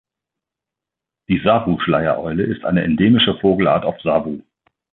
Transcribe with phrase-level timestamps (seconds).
[1.29, 4.41] Die Sawu-Schleiereule ist eine endemische Vogelart auf Sawu.